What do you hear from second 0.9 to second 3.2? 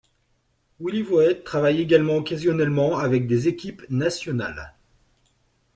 Voet travaille également occasionnellement